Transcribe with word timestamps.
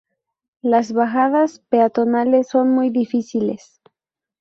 Las 0.63 0.93
bajadas 0.93 1.59
peatonales 1.69 2.47
son 2.47 2.71
muy 2.71 2.89
difíciles. 2.89 3.79